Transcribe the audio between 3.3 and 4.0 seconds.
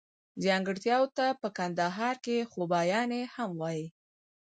هم وايي.